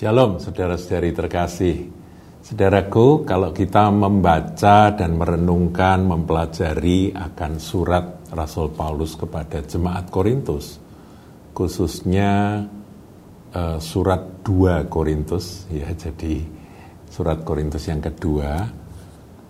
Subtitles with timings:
[0.00, 1.76] Shalom saudara-saudari terkasih.
[2.40, 10.80] Saudaraku, kalau kita membaca dan merenungkan, mempelajari akan surat Rasul Paulus kepada jemaat Korintus,
[11.52, 12.64] khususnya
[13.52, 16.48] uh, surat 2 Korintus, ya jadi
[17.04, 18.72] surat Korintus yang kedua,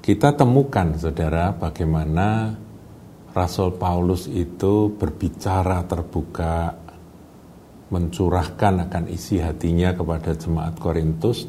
[0.03, 2.59] kita temukan saudara bagaimana
[3.30, 6.80] Rasul Paulus itu berbicara terbuka
[7.90, 11.46] mencurahkan akan isi hatinya kepada jemaat Korintus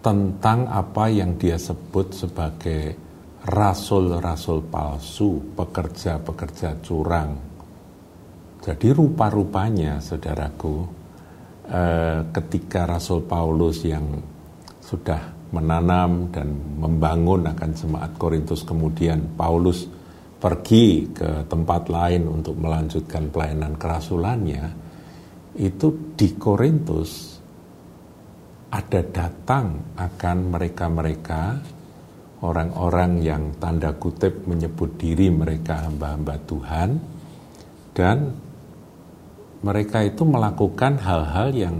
[0.00, 2.96] tentang apa yang dia sebut sebagai
[3.44, 7.36] rasul-rasul palsu, pekerja-pekerja curang.
[8.58, 10.76] Jadi rupa-rupanya, saudaraku,
[11.68, 14.04] eh, ketika Rasul Paulus yang
[14.82, 19.88] sudah menanam dan membangun akan jemaat Korintus, kemudian Paulus
[20.38, 24.64] pergi ke tempat lain untuk melanjutkan pelayanan kerasulannya,
[25.58, 27.10] itu di Korintus
[28.70, 31.42] ada datang akan mereka-mereka
[32.46, 36.90] orang-orang yang tanda kutip menyebut diri mereka hamba-hamba Tuhan
[37.96, 38.18] dan
[39.58, 41.76] mereka itu melakukan hal-hal yang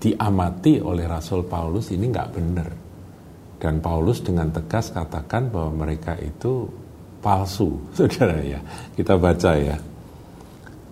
[0.00, 2.68] diamati oleh Rasul Paulus ini nggak benar.
[3.58, 6.70] Dan Paulus dengan tegas katakan bahwa mereka itu
[7.18, 8.60] palsu, saudara ya.
[8.94, 9.76] Kita baca ya.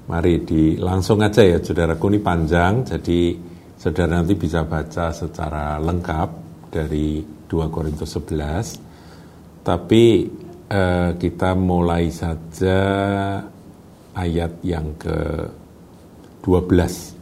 [0.06, 1.98] Mari di langsung aja ya, saudara.
[1.98, 3.34] Ini panjang, jadi
[3.74, 6.30] saudara nanti bisa baca secara lengkap
[6.70, 9.66] dari 2 Korintus 11.
[9.66, 10.04] Tapi
[10.70, 12.78] eh, kita mulai saja
[14.14, 15.18] ayat yang ke
[16.46, 17.16] 12.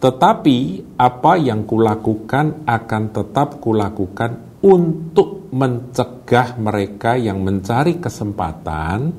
[0.00, 0.58] Tetapi
[0.96, 9.10] apa yang kulakukan akan tetap kulakukan untuk mencegah mereka yang mencari kesempatan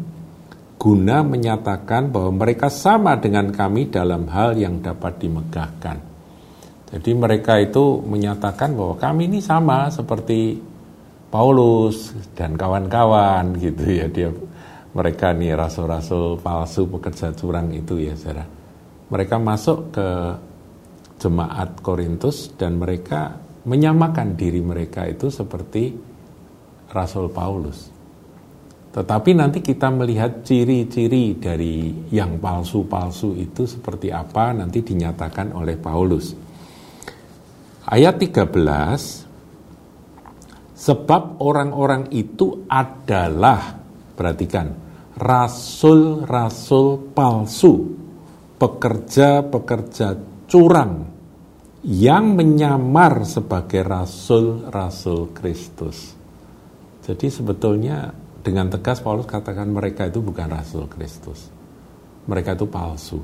[0.82, 5.98] guna menyatakan bahwa mereka sama dengan kami dalam hal yang dapat dimegahkan.
[6.92, 10.58] Jadi mereka itu menyatakan bahwa kami ini sama seperti
[11.32, 14.28] Paulus dan kawan-kawan gitu ya dia
[14.92, 18.44] mereka nih rasul-rasul palsu pekerja curang itu ya saudara.
[19.12, 20.08] Mereka masuk ke
[21.22, 26.11] jemaat Korintus dan mereka menyamakan diri mereka itu seperti
[26.92, 27.88] Rasul Paulus.
[28.92, 36.36] Tetapi nanti kita melihat ciri-ciri dari yang palsu-palsu itu seperti apa nanti dinyatakan oleh Paulus.
[37.88, 39.32] Ayat 13
[40.82, 43.78] Sebab orang-orang itu adalah
[44.18, 44.74] perhatikan
[45.14, 47.86] rasul-rasul palsu,
[48.58, 50.18] pekerja-pekerja
[50.50, 51.06] curang
[51.86, 56.21] yang menyamar sebagai rasul-rasul Kristus.
[57.02, 61.50] Jadi sebetulnya dengan tegas Paulus katakan mereka itu bukan rasul Kristus.
[62.26, 63.22] Mereka itu palsu.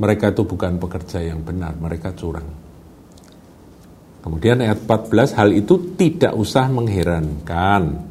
[0.00, 2.48] Mereka itu bukan pekerja yang benar, mereka curang.
[4.22, 8.08] Kemudian ayat 14, hal itu tidak usah mengherankan.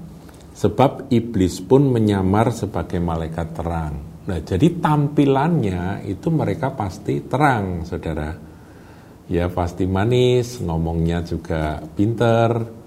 [0.54, 3.96] Sebab iblis pun menyamar sebagai malaikat terang.
[4.22, 8.30] Nah, jadi tampilannya itu mereka pasti terang, saudara.
[9.32, 12.81] Ya, pasti manis, ngomongnya juga pinter,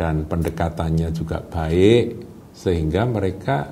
[0.00, 2.16] dan pendekatannya juga baik
[2.56, 3.68] sehingga mereka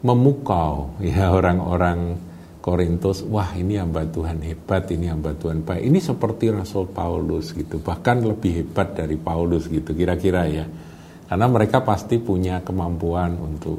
[0.00, 2.24] memukau ya orang-orang
[2.66, 5.86] Korintus, wah ini hamba Tuhan hebat, ini hamba Tuhan baik.
[5.86, 10.66] Ini seperti Rasul Paulus gitu, bahkan lebih hebat dari Paulus gitu kira-kira ya.
[11.30, 13.78] Karena mereka pasti punya kemampuan untuk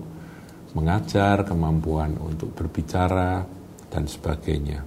[0.71, 3.43] mengajar, kemampuan untuk berbicara
[3.91, 4.79] dan sebagainya.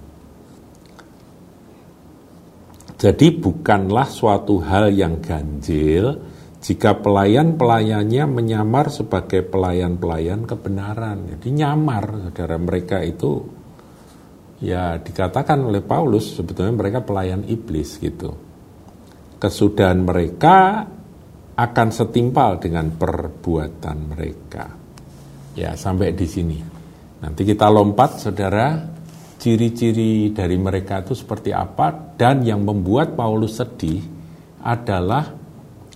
[2.97, 6.30] Jadi bukanlah suatu hal yang ganjil
[6.61, 11.25] jika pelayan-pelayannya menyamar sebagai pelayan-pelayan kebenaran.
[11.35, 13.41] Jadi nyamar, saudara mereka itu
[14.61, 18.37] ya dikatakan oleh Paulus sebetulnya mereka pelayan iblis gitu.
[19.41, 20.85] Kesudahan mereka
[21.57, 24.65] akan setimpal dengan perbuatan mereka.
[25.57, 26.61] Ya, sampai di sini.
[27.25, 28.85] Nanti kita lompat, saudara,
[29.41, 34.05] ciri-ciri dari mereka itu seperti apa dan yang membuat Paulus sedih
[34.61, 35.40] adalah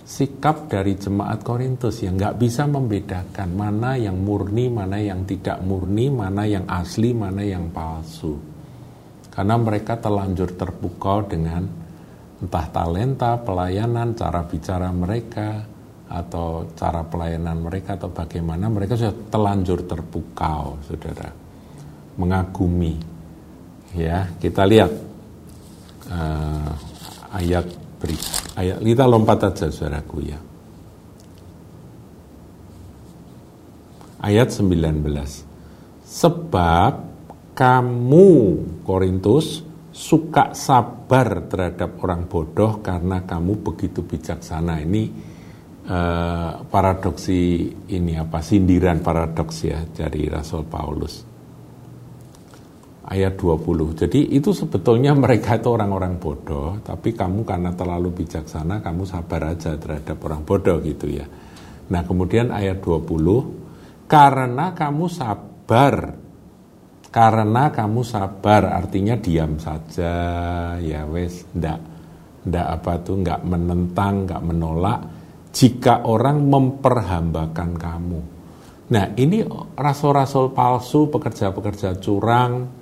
[0.06, 6.06] sikap dari jemaat Korintus yang nggak bisa membedakan mana yang murni, mana yang tidak murni,
[6.14, 8.38] mana yang asli, mana yang palsu.
[9.34, 11.66] Karena mereka telanjur terpukau dengan
[12.38, 15.66] entah talenta, pelayanan, cara bicara mereka,
[16.06, 21.34] atau cara pelayanan mereka, atau bagaimana mereka sudah telanjur terpukau, saudara.
[22.16, 22.94] Mengagumi.
[23.92, 24.92] Ya, kita lihat
[26.08, 26.72] uh,
[27.34, 28.16] ayat beri.
[28.56, 30.38] Ayat kita lompat aja saudaraku ya.
[34.20, 35.04] Ayat 19.
[36.06, 36.92] Sebab
[37.52, 38.28] kamu
[38.84, 44.84] Korintus suka sabar terhadap orang bodoh karena kamu begitu bijaksana.
[44.84, 45.02] Ini
[45.88, 51.35] uh, paradoksi ini apa sindiran paradoks ya dari Rasul Paulus.
[53.06, 53.94] Ayat 20.
[53.94, 59.78] Jadi itu sebetulnya mereka itu orang-orang bodoh, tapi kamu karena terlalu bijaksana, kamu sabar aja
[59.78, 61.26] terhadap orang bodoh gitu ya.
[61.86, 66.26] Nah, kemudian ayat 20, karena kamu sabar
[67.16, 70.14] karena kamu sabar artinya diam saja
[70.76, 71.80] ya wes ndak
[72.44, 75.00] ndak apa tuh nggak menentang nggak menolak
[75.48, 78.20] jika orang memperhambakan kamu
[78.92, 79.48] nah ini
[79.80, 82.75] rasul-rasul palsu pekerja-pekerja curang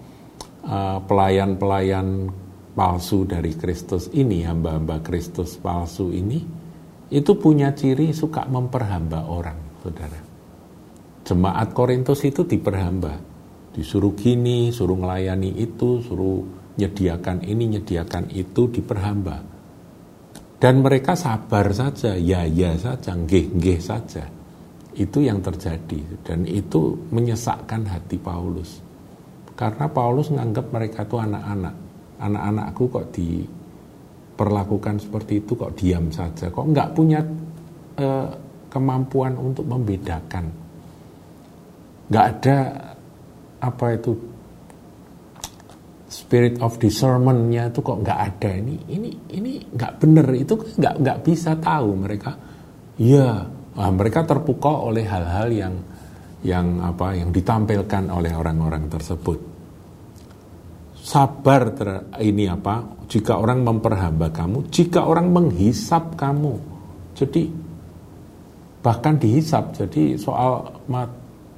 [1.04, 2.32] pelayan-pelayan
[2.74, 6.40] palsu dari Kristus ini hamba-hamba Kristus palsu ini
[7.12, 10.20] itu punya ciri suka memperhamba orang saudara
[11.24, 13.34] jemaat Korintus itu diperhamba
[13.74, 16.46] disuruh gini, suruh melayani itu, suruh
[16.78, 19.42] nyediakan ini, nyediakan itu, diperhamba.
[20.62, 24.24] Dan mereka sabar saja, ya ya saja, nggih nggih saja.
[24.94, 28.78] Itu yang terjadi dan itu menyesakkan hati Paulus.
[29.54, 31.74] Karena Paulus menganggap mereka itu anak-anak.
[32.18, 37.22] Anak-anakku kok diperlakukan seperti itu kok diam saja, kok nggak punya
[37.98, 38.28] eh,
[38.70, 40.50] kemampuan untuk membedakan.
[42.10, 42.56] Nggak ada
[43.62, 44.12] apa itu
[46.10, 48.50] spirit of discernmentnya itu kok nggak ada?
[48.58, 52.34] Ini ini ini nggak benar itu nggak nggak bisa tahu mereka.
[52.98, 53.46] Ya
[53.78, 55.74] nah, mereka terpukau oleh hal-hal yang
[56.44, 59.38] yang apa yang ditampilkan oleh orang-orang tersebut
[61.00, 61.88] sabar ter,
[62.20, 66.60] ini apa jika orang memperhamba kamu jika orang menghisap kamu
[67.16, 67.48] jadi
[68.84, 71.08] bahkan dihisap jadi soal mat,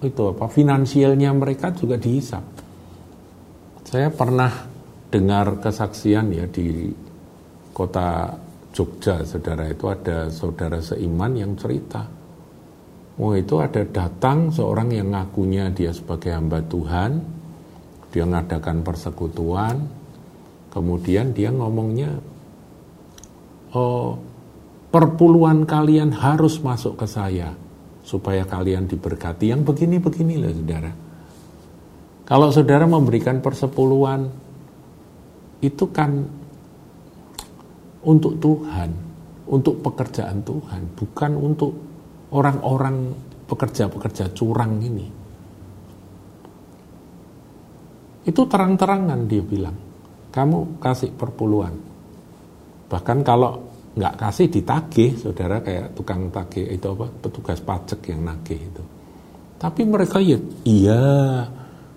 [0.05, 2.45] itu apa finansialnya mereka juga dihisap.
[3.87, 4.51] Saya pernah
[5.11, 6.91] dengar kesaksian ya di
[7.75, 8.35] kota
[8.77, 12.05] Jogja, saudara itu ada saudara seiman yang cerita.
[13.17, 17.25] Oh itu ada datang seorang yang ngakunya dia sebagai hamba Tuhan,
[18.13, 19.89] dia ngadakan persekutuan,
[20.69, 22.13] kemudian dia ngomongnya,
[23.73, 24.21] oh
[24.93, 27.57] perpuluhan kalian harus masuk ke saya
[28.05, 29.49] supaya kalian diberkati.
[29.49, 30.93] Yang begini-begini loh saudara.
[32.27, 34.29] Kalau saudara memberikan persepuluhan,
[35.65, 36.21] itu kan
[38.05, 38.91] untuk Tuhan,
[39.49, 41.73] untuk pekerjaan Tuhan, bukan untuk
[42.33, 43.15] orang-orang
[43.47, 45.07] pekerja-pekerja curang ini.
[48.27, 49.77] Itu terang-terangan dia bilang,
[50.35, 51.75] kamu kasih perpuluhan.
[52.91, 55.11] Bahkan kalau nggak kasih ditagih.
[55.17, 58.83] Saudara kayak tukang tagih itu apa petugas pajak yang nagih itu.
[59.57, 60.37] Tapi mereka ya
[60.69, 61.07] iya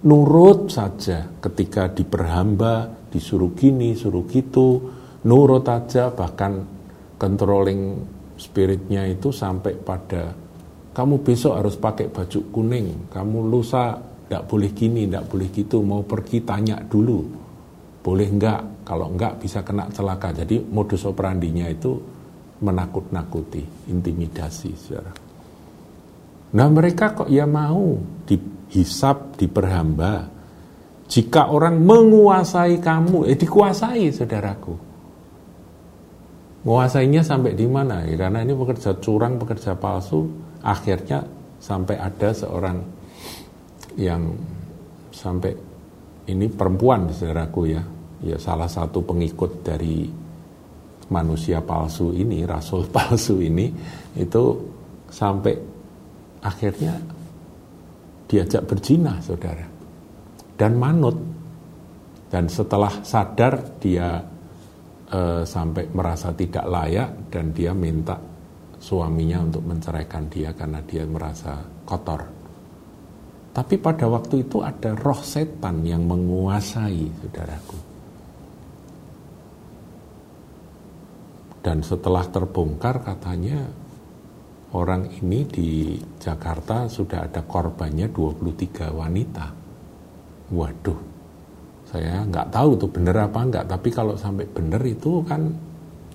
[0.05, 1.27] nurut saja.
[1.41, 4.93] Ketika diperhamba disuruh gini suruh gitu
[5.27, 6.13] nurut aja.
[6.13, 6.51] Bahkan
[7.19, 7.81] controlling
[8.39, 10.31] spiritnya itu sampai pada
[10.95, 16.01] kamu besok harus pakai baju kuning kamu lusa tidak boleh gini tidak boleh gitu mau
[16.07, 17.49] pergi tanya dulu
[17.99, 20.33] boleh enggak kalau enggak bisa kena celaka.
[20.33, 21.93] Jadi modus operandinya itu
[22.59, 25.13] menakut-nakuti, intimidasi, saudara.
[26.49, 30.25] Nah mereka kok ya mau dihisap, diperhamba.
[31.09, 34.88] Jika orang menguasai kamu, eh dikuasai saudaraku.
[36.59, 38.03] Menguasainya sampai di mana?
[38.03, 40.27] Ya, karena ini pekerja curang, pekerja palsu,
[40.59, 41.23] akhirnya
[41.59, 42.77] sampai ada seorang
[43.95, 44.35] yang
[45.11, 45.55] sampai
[46.27, 47.83] ini perempuan saudaraku ya,
[48.23, 50.03] ya salah satu pengikut dari
[51.09, 53.71] manusia palsu ini, rasul palsu ini,
[54.19, 54.43] itu
[55.07, 55.55] sampai
[56.43, 56.93] akhirnya
[58.29, 59.65] diajak berzina, saudara,
[60.59, 61.17] dan manut.
[62.29, 64.21] Dan setelah sadar dia
[65.09, 68.17] eh, sampai merasa tidak layak dan dia minta
[68.79, 72.39] suaminya untuk menceraikan dia karena dia merasa kotor.
[73.49, 77.77] Tapi pada waktu itu ada roh setan yang menguasai saudaraku.
[81.59, 83.67] Dan setelah terbongkar katanya
[84.71, 89.47] orang ini di Jakarta sudah ada korbannya 23 wanita.
[90.55, 90.99] Waduh,
[91.89, 95.49] saya nggak tahu tuh bener apa enggak, tapi kalau sampai bener itu kan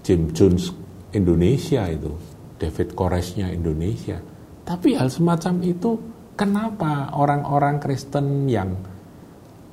[0.06, 0.70] Jim Jones
[1.10, 2.14] Indonesia itu,
[2.54, 4.22] David Koresnya Indonesia.
[4.62, 5.98] Tapi hal semacam itu
[6.38, 8.70] kenapa orang-orang Kristen yang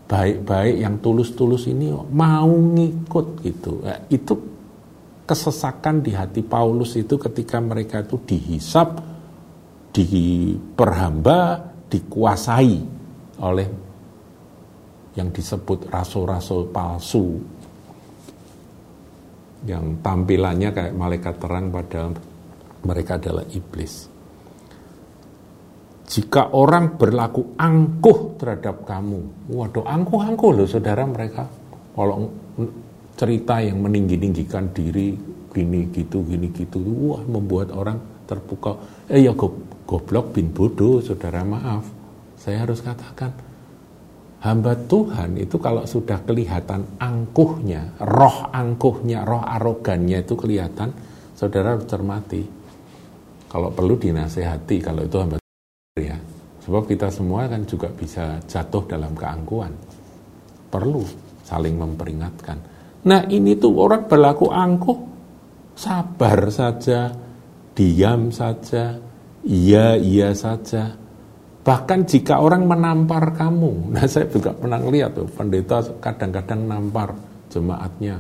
[0.10, 3.86] baik-baik, yang tulus-tulus ini mau ngikut gitu?
[3.86, 4.34] Ya, itu
[5.30, 9.00] kesesakan di hati Paulus itu ketika mereka itu dihisap,
[9.94, 12.76] diperhamba, dikuasai
[13.38, 13.91] oleh
[15.16, 17.40] yang disebut rasul-rasul palsu
[19.68, 22.18] yang tampilannya kayak malaikat terang padahal
[22.82, 24.10] mereka adalah iblis.
[26.12, 31.48] Jika orang berlaku angkuh terhadap kamu, waduh angkuh-angkuh loh saudara mereka.
[31.96, 32.28] Kalau
[33.16, 35.16] cerita yang meninggi-ninggikan diri
[35.52, 38.82] gini gitu gini gitu, wah membuat orang terpukau.
[39.08, 39.32] Eh ya
[39.88, 41.86] goblok bin bodoh saudara maaf.
[42.36, 43.51] Saya harus katakan
[44.42, 50.90] hamba Tuhan itu kalau sudah kelihatan angkuhnya, roh angkuhnya, roh arogannya itu kelihatan,
[51.38, 52.42] saudara harus cermati.
[53.52, 55.38] Kalau perlu dinasehati, kalau itu hamba
[56.00, 56.18] ya.
[56.62, 59.74] Sebab kita semua kan juga bisa jatuh dalam keangkuhan.
[60.70, 61.04] Perlu
[61.42, 62.58] saling memperingatkan.
[63.02, 65.00] Nah ini tuh orang berlaku angkuh,
[65.74, 67.10] sabar saja,
[67.74, 68.94] diam saja,
[69.42, 71.01] iya iya saja.
[71.62, 77.14] Bahkan jika orang menampar kamu, nah saya juga pernah lihat tuh pendeta kadang-kadang nampar
[77.54, 78.18] jemaatnya,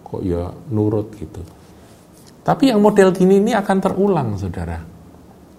[0.00, 1.42] kok ya nurut gitu.
[2.42, 4.82] Tapi yang model gini ini akan terulang, saudara.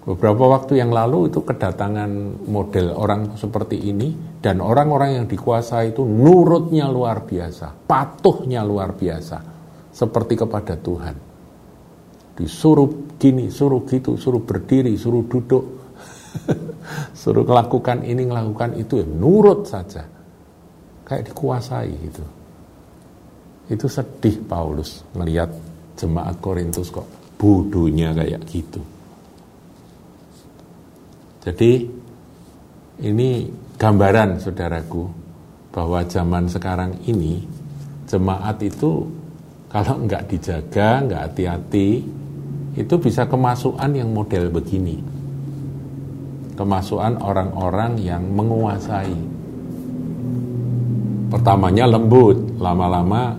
[0.03, 4.11] Beberapa waktu yang lalu itu kedatangan model orang seperti ini
[4.43, 9.39] dan orang-orang yang dikuasai itu nurutnya luar biasa, patuhnya luar biasa,
[9.95, 11.15] seperti kepada Tuhan.
[12.35, 15.63] Disuruh gini, suruh gitu, suruh berdiri, suruh duduk,
[17.15, 20.05] suruh melakukan ini, melakukan itu, ya nurut saja.
[21.03, 22.23] Kayak dikuasai gitu.
[23.71, 25.51] Itu sedih Paulus melihat
[25.95, 27.07] jemaat Korintus kok
[27.39, 28.81] bodohnya kayak gitu.
[31.43, 31.71] Jadi
[33.03, 35.03] ini gambaran saudaraku
[35.75, 37.43] bahwa zaman sekarang ini
[38.07, 39.09] jemaat itu
[39.67, 42.05] kalau nggak dijaga, nggak hati-hati,
[42.77, 45.01] itu bisa kemasukan yang model begini.
[46.53, 49.17] Kemasukan orang-orang yang menguasai.
[51.33, 53.33] Pertamanya lembut, lama-lama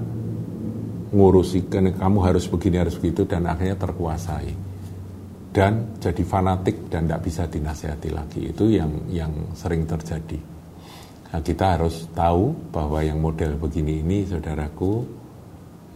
[1.14, 4.74] ngurusi kamu harus begini harus begitu dan akhirnya terkuasai
[5.54, 8.50] dan jadi fanatik dan tidak bisa dinasehati lagi.
[8.50, 10.34] Itu yang yang sering terjadi.
[11.30, 15.06] Nah, kita harus tahu bahwa yang model begini ini, saudaraku,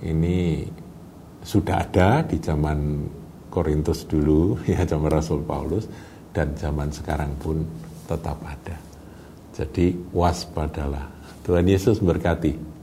[0.07, 0.63] ini
[1.43, 2.79] sudah ada di zaman
[3.51, 5.91] Korintus dulu, ya zaman Rasul Paulus,
[6.39, 7.67] dan zaman sekarang pun
[8.07, 8.79] tetap ada.
[9.59, 11.11] Jadi waspadalah.
[11.43, 12.78] Tuhan Yesus berkati.